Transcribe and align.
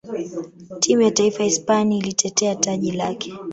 timu 0.79 1.01
ya 1.01 1.11
taifa 1.11 1.39
ya 1.43 1.49
hispania 1.49 1.97
ilitetea 1.97 2.55
taji 2.55 2.91
lake 2.91 3.33